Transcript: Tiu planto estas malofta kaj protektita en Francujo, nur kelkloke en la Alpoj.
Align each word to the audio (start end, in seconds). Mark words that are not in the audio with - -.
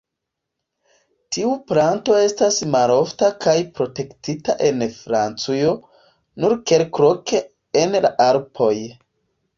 Tiu 1.35 1.51
planto 1.71 2.15
estas 2.27 2.57
malofta 2.75 3.29
kaj 3.45 3.55
protektita 3.75 4.55
en 4.69 4.81
Francujo, 4.95 5.75
nur 6.45 6.57
kelkloke 6.73 7.43
en 7.85 7.97
la 8.07 8.13
Alpoj. 8.31 8.73